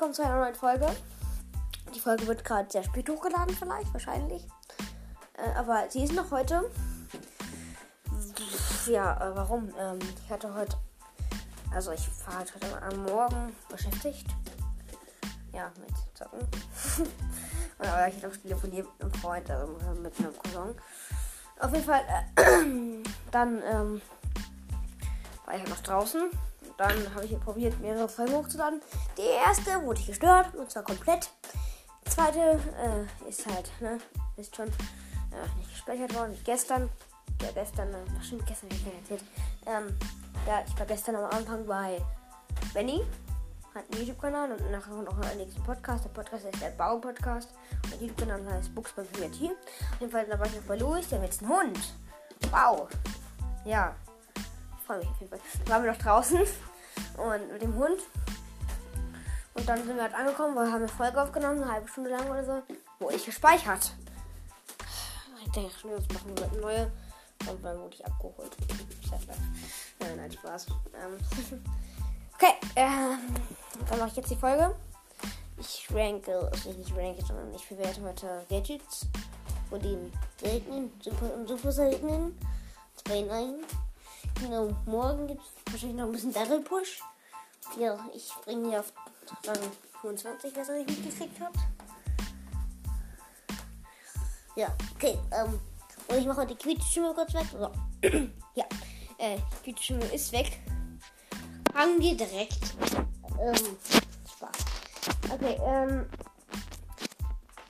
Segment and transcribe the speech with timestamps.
[0.00, 0.86] willkommen zu einer neuen Folge.
[1.94, 4.46] Die Folge wird gerade sehr spät hochgeladen, vielleicht, wahrscheinlich.
[5.34, 6.70] Äh, aber sie ist noch heute.
[8.86, 9.68] Ja, äh, warum?
[9.78, 10.78] Ähm, ich hatte heute.
[11.74, 14.26] Also, ich war halt heute am Morgen beschäftigt.
[15.52, 16.48] Ja, mit Zocken.
[17.78, 19.66] Aber ich hatte auch telefoniert mit einem Freund, also
[20.00, 20.74] mit einem Cousin.
[21.58, 22.00] Auf jeden Fall,
[22.36, 24.00] äh, dann ähm,
[25.44, 26.30] war ich halt noch draußen
[26.80, 28.80] dann habe ich probiert, mehrere Folgen hochzuladen.
[29.18, 31.30] Die erste wurde ich gestört, und zwar komplett.
[32.06, 33.98] Die zweite äh, ist halt, ne,
[34.38, 36.38] ist schon äh, nicht gespeichert worden.
[36.42, 36.88] Gestern,
[37.42, 39.24] ja, gestern, äh, stimmt, gestern habe ich erzählt.
[39.66, 39.98] Ähm,
[40.46, 42.00] ja, ich war gestern am Anfang bei
[42.72, 43.04] Benny,
[43.74, 46.06] hat einen YouTube-Kanal und nachher noch einen nächsten Podcast.
[46.06, 47.50] Der Podcast ist der Bau-Podcast
[47.84, 49.50] und der YouTube-Kanal heißt Books bei Hier.
[49.50, 51.78] Auf jeden Fall, da war ich noch bei Louis, der mit einem Hund.
[52.50, 52.88] Wow.
[53.66, 53.94] Ja,
[54.90, 55.40] freue mich auf jeden Fall.
[55.66, 56.40] Waren wir noch draußen
[57.16, 58.00] und mit dem Hund.
[59.54, 62.10] Und dann sind wir halt angekommen, weil wir haben eine Folge aufgenommen, eine halbe Stunde
[62.10, 62.62] lang oder so,
[62.98, 63.92] wo ich gespeichert.
[65.44, 66.92] Ich denke, schon, jetzt machen wir eine neue.
[67.48, 68.56] Und dann wurde ich abgeholt.
[70.00, 70.66] Ja, nein, Spaß.
[70.94, 71.62] Ähm,
[72.34, 73.18] okay, ähm,
[73.88, 74.74] dann mache ich jetzt die Folge.
[75.58, 79.06] Ich ranke, also nicht ranke, sondern ich bewerte heute Gadgets
[79.70, 82.38] und den seltenen, super und super seltenen.
[82.94, 83.64] Zwei in einen.
[84.40, 87.02] Genau, morgen gibt es wahrscheinlich noch ein bisschen Daryl Push.
[87.78, 88.92] Ja, ich bringe hier auf
[89.44, 89.58] Rang
[90.00, 91.58] 25, was ich mitgekriegt habe.
[94.56, 95.18] Ja, okay.
[95.32, 95.60] Ähm,
[96.08, 97.44] und ich mache die Quietschstimme kurz weg.
[97.52, 97.70] So.
[98.54, 98.64] ja,
[99.18, 100.58] äh, die Quietschstimme ist weg.
[101.74, 102.74] Fangen wir direkt.
[103.38, 103.76] Ähm,
[104.36, 105.30] Spaß.
[105.34, 106.08] Okay, ähm.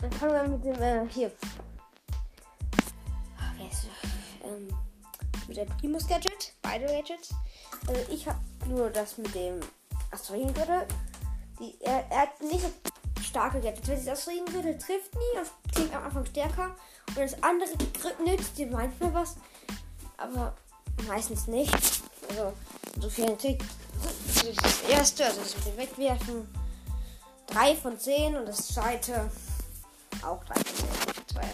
[0.00, 1.32] Dann fangen wir mit dem, äh, hier.
[3.54, 4.68] Okay, so, ähm
[5.48, 6.37] mit der Primus Gadget.
[6.68, 7.30] Beide Gadgets.
[7.86, 9.60] Also ich habe nur das mit dem
[10.10, 10.86] Asteroidengürtel.
[11.80, 12.70] er, er hat nicht so
[13.22, 13.88] starke Gadgets.
[13.88, 16.76] Wenn das Asteroidengürtel trifft nie, das klingt am Anfang stärker.
[17.08, 17.70] Und das andere
[18.22, 19.36] nützt dir manchmal was.
[20.18, 20.54] Aber
[21.06, 21.72] meistens nicht.
[22.28, 22.52] Also
[22.96, 23.58] insofern natürlich
[24.62, 26.54] das erste, also das mit dem Wegwerfen,
[27.46, 29.30] 3 von 10 und das zweite
[30.22, 31.26] auch 3 von 10.
[31.28, 31.50] Zwei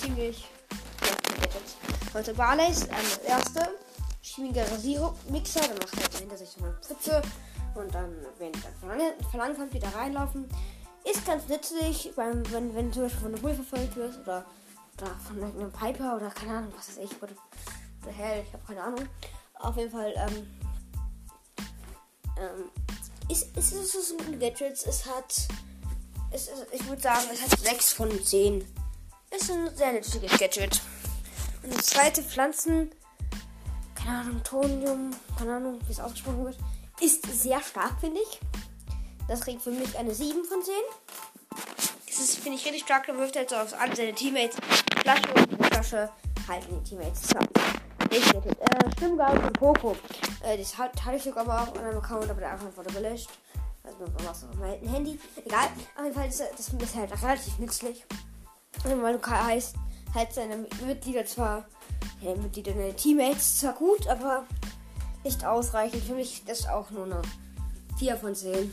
[0.00, 0.44] ziemlich
[2.14, 3.85] Heute Barleys, ähm, das erste.
[4.36, 7.22] Chemiger Rasiermixer, dann macht er hinter sich so eine Pfütze.
[7.74, 10.46] Und dann, wenn dann verlangt kommt, wieder reinlaufen.
[11.04, 14.44] Ist ganz nützlich, beim, wenn, wenn zum Beispiel von einer Bull verfolgt wird oder,
[14.98, 17.32] oder von einem Piper oder keine Ahnung, was ist ich, oder
[18.04, 19.08] der Hell, ich habe keine Ahnung.
[19.54, 20.46] Auf jeden Fall, ähm,
[22.38, 22.70] ähm,
[23.30, 25.48] ist, ist, ist es ein Gadget, es hat,
[26.30, 28.66] es, ich würde sagen, es hat 6 von 10.
[29.30, 30.80] Ist ein sehr nützliches Gadget.
[31.62, 32.92] Und das zweite Pflanzen,
[34.06, 36.56] keine Ahnung, Tonium, keine Ahnung, wie es ausgesprochen wird,
[37.00, 38.40] ist sehr stark, finde ich.
[39.26, 40.74] Das kriegt für mich eine 7 von 10.
[42.06, 43.08] Das ist, finde ich, richtig stark.
[43.08, 44.56] Wirft er jetzt halt so auf alle seine Teammates.
[45.00, 46.10] Flasche und Flasche
[46.48, 47.48] halten die Teammates zusammen.
[48.10, 49.96] Ich hätte äh, Stimmgabe von Poco.
[50.42, 53.28] Äh, das hatte ich sogar mal auf einem Account, aber der Account wurde gelöscht.
[53.82, 55.18] Also man was auf meinem Handy.
[55.44, 55.66] Egal.
[55.96, 58.04] Auf jeden Fall ist das ist halt relativ nützlich.
[58.84, 59.74] Weil du heißt,
[60.14, 60.56] halt seine
[60.86, 61.66] Mitglieder zwar,
[62.20, 64.46] ja, Mitglieder, seine Teammates zwar gut, aber
[65.24, 66.02] nicht ausreichend.
[66.04, 67.22] Für mich ist das auch nur eine
[67.98, 68.72] 4 von 10.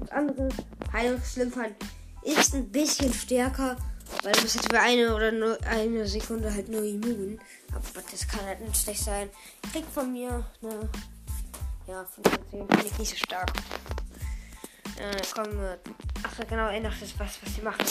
[0.00, 0.48] Das andere
[0.92, 1.74] Heilungsschlimmfall
[2.22, 3.76] ist ein bisschen stärker,
[4.22, 7.38] weil du bist jetzt für eine oder nur eine Sekunde halt nur immun.
[7.70, 9.30] Aber das kann halt nützlich sein.
[9.72, 10.88] Kriegt von mir eine
[11.86, 12.68] ja, 5 von 10.
[12.68, 13.52] Finde ich nicht so stark.
[14.96, 15.20] Äh,
[15.52, 15.78] wir.
[16.22, 17.84] Ach genau, ändert das was, was sie machen.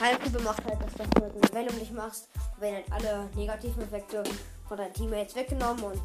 [0.00, 2.28] Heilkube macht halt, dass du eine Welle um dich machst.
[2.58, 4.22] Werden halt alle negativen Effekte
[4.68, 6.02] von deinen Teammates weggenommen und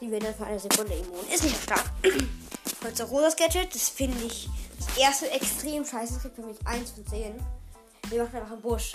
[0.00, 1.26] die werden dann für eine Sekunde immun.
[1.32, 1.84] Ist nicht stark.
[2.92, 4.48] So Rosas Gadget, das finde ich
[4.78, 6.14] das erste extrem scheiße.
[6.14, 7.34] Das kriegt für mich 1 von 10.
[8.10, 8.92] Wir machen einfach einen Busch.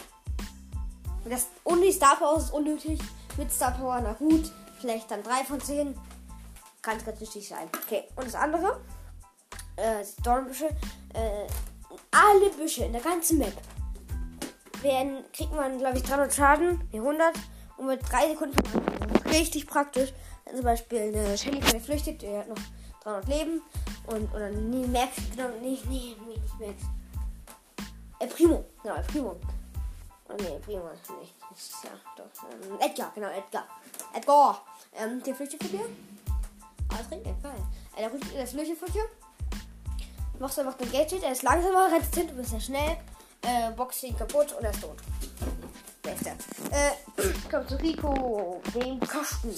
[1.24, 3.00] Und das ohne die Star Power ist unnötig.
[3.38, 4.52] Mit Star Power, na gut.
[4.80, 5.98] Vielleicht dann 3 von 10.
[6.82, 7.68] Kann es ganz nützlich sein.
[7.84, 8.80] Okay, und das andere,
[9.76, 10.68] äh, Dornbüsche,
[11.14, 11.48] äh,
[12.12, 13.54] alle Büsche in der ganzen Map
[14.84, 17.34] werden, kriegt man, glaube ich, 300 Schaden, ne 100
[17.78, 19.26] und mit 3 Sekunden verwandelt.
[19.26, 20.14] richtig praktisch.
[20.46, 22.58] Wenn zum Beispiel eine Shelly keine flüchtet, der hat noch
[23.04, 23.62] 300 Leben
[24.08, 26.82] und, oder nee, Max, genau, nee, nee, nicht Max.
[28.20, 29.36] El Primo, genau, El Primo.
[30.28, 33.66] Oh, nee, Primo, ist ja, doch, ähm, Edgar, genau, Edgar.
[34.14, 34.62] Edgar,
[34.96, 35.86] ähm, der flüchtet von dir.
[36.90, 37.54] Das rennt geil.
[37.96, 39.04] Äh, der, der flüchtet von dir.
[40.40, 42.98] Machst einfach den Gadget, er ist langsamer, hin, du bist sehr schnell
[43.42, 44.98] äh, boxt ihn kaputt und er ist tot.
[46.04, 46.34] Wer ist der?
[46.72, 49.54] Äh, kommt zu Rico, dem Kasten.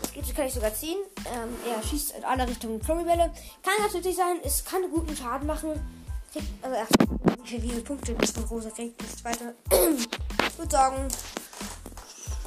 [0.00, 0.98] Das geht, kann ich sogar ziehen.
[1.26, 3.32] Ähm, er schießt in alle Richtungen Flurrybälle.
[3.62, 5.80] Kann natürlich sein, es kann guten Schaden machen.
[6.62, 6.92] Also erst
[7.44, 9.02] wie viele Punkte das von Rosa kriegt.
[9.02, 9.54] Das zweite.
[9.70, 11.08] ich würde sagen,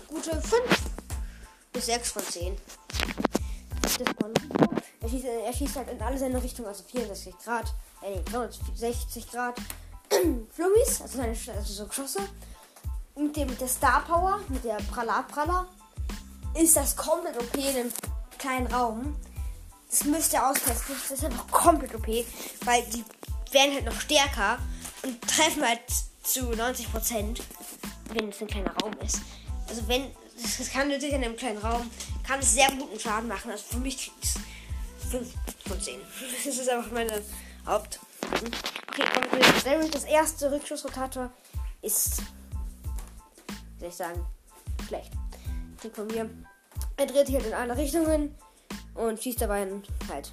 [0.07, 0.63] gute 5
[1.73, 2.57] bis 6 von 10.
[3.81, 4.33] Das von
[5.03, 8.21] er schießt, er schießt halt in alle seine Richtungen, also 64 Grad, äh,
[8.73, 9.55] 60 Grad.
[10.53, 12.19] Flummis, also, seine, also so Geschosse.
[13.15, 15.67] Mit, dem, mit der Star Power, mit der Praller Praller,
[16.59, 17.93] ist das komplett OP in einem
[18.39, 19.15] kleinen Raum.
[19.89, 20.95] Das müsst ihr austesten.
[21.01, 22.07] Das ist einfach komplett OP,
[22.65, 23.03] weil die
[23.51, 24.57] werden halt noch stärker
[25.03, 25.81] und treffen halt
[26.23, 27.39] zu 90%
[28.13, 29.21] wenn es ein kleiner Raum ist.
[29.67, 30.11] Also wenn,
[30.41, 31.89] das kann natürlich in einem kleinen Raum,
[32.25, 33.51] kann es sehr guten Schaden machen.
[33.51, 34.35] Also für mich kriegt es
[35.09, 35.27] 5
[35.67, 35.99] von 10.
[36.45, 37.21] Das ist einfach meine
[37.65, 37.99] Haupt.
[39.91, 41.31] Das erste Rückschussrotator
[41.81, 42.17] ist,
[43.79, 44.25] soll ich sagen,
[44.87, 45.11] schlecht.
[45.79, 46.29] Kriegt von mir.
[46.97, 48.35] Er dreht sich halt in alle Richtungen
[48.95, 49.67] und schießt dabei
[50.09, 50.31] halt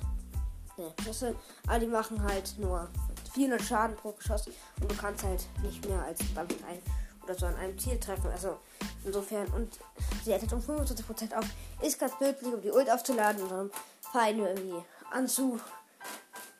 [0.77, 1.35] ne, Schüsse.
[1.67, 2.89] Aber die machen halt nur
[3.35, 6.83] 400 Schaden pro Geschoss und du kannst halt nicht mehr als damit ein
[7.23, 8.31] oder so an einem Ziel treffen.
[8.31, 8.59] Also
[9.05, 9.79] insofern und
[10.25, 11.45] sie hält um 25% auf.
[11.81, 13.71] Ist ganz möglich, um die Ult aufzuladen und dann
[14.01, 15.61] Feinde irgendwie anzu.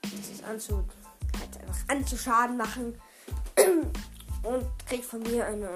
[0.03, 0.85] Das ist anzu.
[1.81, 3.01] Halt einfach anzuschaden machen.
[4.43, 5.69] und kriegt von mir eine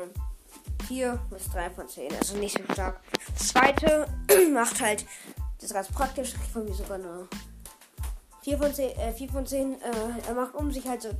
[0.88, 2.14] 4 bis 3 von 10.
[2.16, 3.00] Also nicht so stark.
[3.36, 4.08] Das zweite
[4.52, 5.06] macht halt.
[5.58, 6.34] Das ist ganz praktisch.
[6.34, 7.28] Kriegt von mir sogar eine
[8.42, 8.98] 4 von 10.
[8.98, 9.76] Äh, 4 von 10 äh,
[10.28, 11.10] er macht um sich halt so,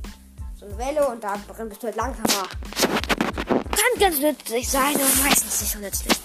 [0.59, 2.47] so eine Welle und da bist du halt langsamer.
[2.77, 6.17] Kann ganz nützlich sein, aber meistens nicht so nützlich.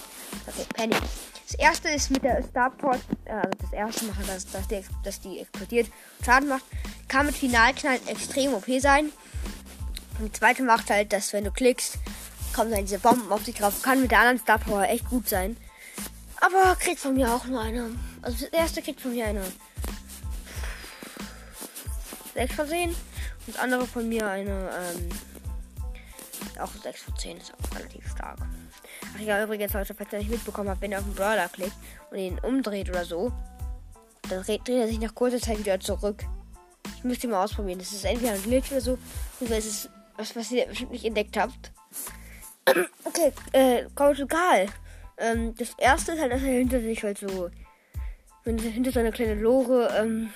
[0.47, 0.95] Okay, Penny.
[1.51, 5.19] Das erste ist mit der Starport, äh, also das erste macht, dass, dass, die, dass
[5.19, 5.87] die explodiert
[6.19, 6.63] und Schaden macht.
[7.09, 9.11] Kann mit Finalknall extrem OP sein.
[10.19, 11.97] Und die zweite macht halt, dass wenn du klickst,
[12.53, 13.81] kommen dann diese Bomben auf dich drauf.
[13.81, 15.57] Kann mit der anderen Star Power echt gut sein.
[16.37, 17.91] Aber kriegt von mir auch nur eine.
[18.21, 19.43] Also das erste kriegt von mir eine
[22.33, 22.89] 6 von 10.
[22.91, 22.97] Und
[23.47, 25.09] das andere von mir eine ähm,
[26.61, 27.37] auch 6 von 10.
[27.37, 28.39] Ist auch relativ stark.
[29.15, 31.75] Ach ja, übrigens, Leute, falls ihr nicht mitbekommen habt, wenn ihr auf den Brawler klickt
[32.09, 33.31] und ihn umdreht oder so,
[34.29, 36.23] dann dreht er sich nach kurzer Zeit wieder zurück.
[36.97, 37.79] Ich müsste mal ausprobieren.
[37.79, 38.97] Das ist entweder ein Glitch oder so.
[39.39, 41.71] Oder es ist was, was ihr bestimmt nicht entdeckt habt.
[43.03, 44.67] okay, äh, kommt egal.
[45.17, 47.49] Ähm, das erste ist halt, dass er hinter sich halt so.
[48.43, 50.29] Wenn er hinter seiner kleinen Lore, ähm,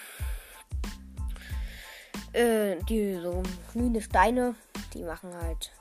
[2.34, 3.42] äh, die so
[3.72, 4.56] glühende Steine,
[4.94, 5.72] die machen halt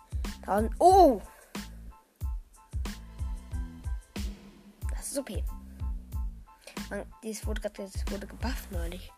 [0.44, 0.72] tausend.
[0.78, 1.20] Oh!
[5.14, 5.44] Ist okay.
[6.90, 9.12] Man, dies wurde gerade wurde gebufft neulich.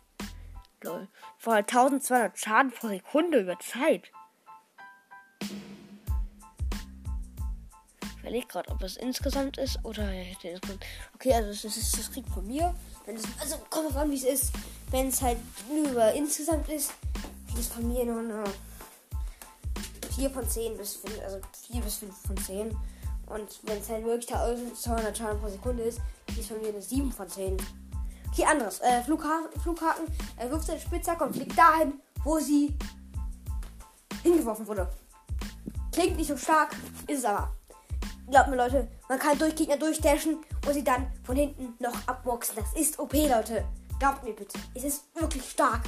[0.83, 1.09] Lol.
[1.39, 4.11] Vor halt 1200 Schaden pro Sekunde über Zeit.
[8.29, 10.11] Ich gerade, ob es insgesamt ist oder.
[11.15, 12.75] Okay, also das ist das Krieg von mir.
[13.05, 14.53] Wenn es, also kommt auf an, wie es ist.
[14.91, 15.39] Wenn es halt
[15.69, 16.93] nur insgesamt ist,
[17.47, 18.45] kriegt es von mir nur eine
[20.17, 21.41] 4 von 10 bis 5, also
[21.71, 22.77] 4 bis 5 von 10.
[23.27, 26.01] Und wenn es halt wirklich 1200 Schaden pro Sekunde ist,
[26.39, 27.57] es von mir eine 7 von 10.
[28.31, 28.81] Okay, anderes.
[28.81, 30.05] Äh, Flughafen, Flughaken,
[30.37, 32.77] er wirft seine Spitzhacke und fliegt dahin, wo sie
[34.23, 34.89] hingeworfen wurde.
[35.93, 36.77] Klingt nicht so stark,
[37.07, 37.53] ist es aber.
[38.29, 42.57] Glaubt mir, Leute, man kann durch Gegner durchdashen und sie dann von hinten noch abboxen.
[42.57, 43.65] Das ist OP, Leute.
[43.99, 44.59] Glaubt mir bitte.
[44.75, 45.83] Es ist wirklich stark.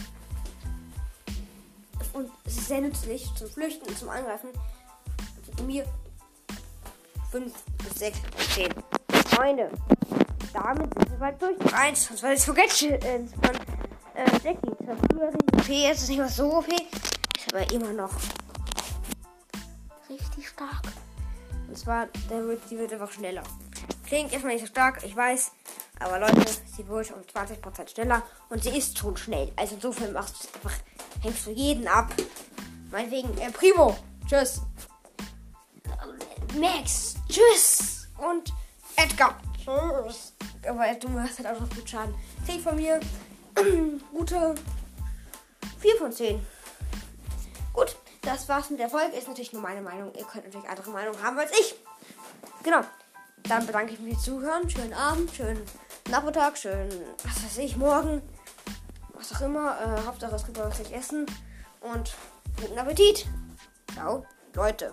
[2.12, 4.49] Und es ist sehr nützlich zum Flüchten und zum Angreifen.
[5.66, 5.85] Mir
[7.30, 7.52] 5
[7.85, 8.75] bis 6 bis 10.
[9.26, 9.70] Freunde,
[10.52, 11.75] damit sind wir bald durch.
[11.75, 13.54] Eins, das war das Forget äh, von
[14.14, 14.70] äh, Jackie.
[14.78, 16.68] Das war früher OP, jetzt ist nicht mehr so OP.
[16.68, 18.12] Ist aber immer noch
[20.08, 20.82] richtig stark.
[21.68, 23.42] Und zwar, der wird, die wird einfach schneller.
[24.06, 25.52] Klingt erstmal nicht so stark, ich weiß.
[26.00, 29.52] Aber Leute, sie wird um 20% schneller und sie ist schon schnell.
[29.56, 30.78] Also insofern machst du einfach,
[31.23, 32.12] hängst du jeden ab.
[32.90, 34.62] Meinetwegen, äh, Primo, tschüss.
[36.57, 38.09] Max, tschüss.
[38.17, 38.52] Und
[38.97, 40.33] Edgar, tschüss.
[40.67, 42.14] Aber du machst halt auch noch gut Schaden.
[42.47, 43.00] Krieg von mir
[44.12, 44.55] gute
[45.78, 46.45] 4 von 10.
[47.73, 49.17] Gut, das war's mit der Folge.
[49.17, 50.12] Ist natürlich nur meine Meinung.
[50.14, 51.75] Ihr könnt natürlich andere Meinungen haben als ich.
[52.64, 52.81] Genau.
[53.45, 54.69] Dann bedanke ich mich fürs Zuhören.
[54.69, 55.62] Schönen Abend, schönen
[56.11, 56.90] Nachmittag, schönen,
[57.23, 58.23] was weiß ich, morgen.
[59.14, 59.78] Was auch immer.
[59.81, 61.26] Äh, Hauptsache es gibt was zu essen.
[61.81, 62.14] Und
[62.61, 63.26] guten Appetit.
[63.95, 64.93] Ciao, Leute.